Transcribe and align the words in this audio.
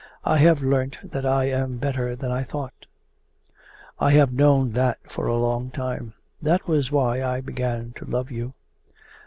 I 0.25 0.39
have 0.39 0.63
learnt 0.63 0.97
that 1.03 1.27
I 1.27 1.43
am 1.43 1.77
better 1.77 2.15
than 2.15 2.31
I 2.31 2.43
thought.' 2.43 2.87
'I 3.99 4.11
have 4.13 4.33
known 4.33 4.71
that 4.71 4.97
for 5.07 5.27
a 5.27 5.37
long 5.37 5.69
time. 5.69 6.15
That 6.41 6.67
was 6.67 6.91
why 6.91 7.21
I 7.21 7.39
began 7.39 7.93
to 7.97 8.05
love 8.05 8.31
you. 8.31 8.51